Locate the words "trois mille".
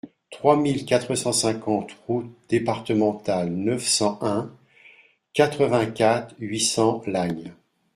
0.31-0.83